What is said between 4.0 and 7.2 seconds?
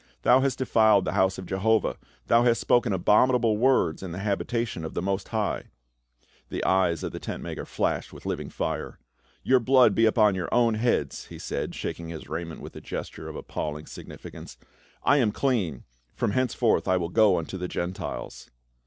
in the habitation of the Most High!" The eyes of the